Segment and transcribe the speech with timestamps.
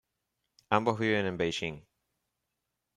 [0.71, 1.85] Ambos viven en Beijing.